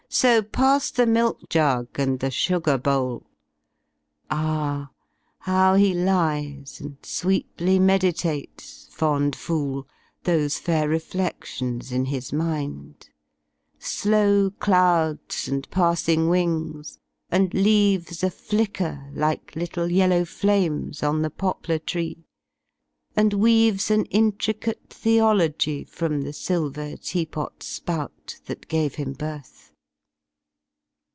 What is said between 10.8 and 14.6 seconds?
refledions in his mind; Slow